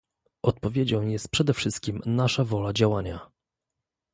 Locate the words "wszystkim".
1.53-2.01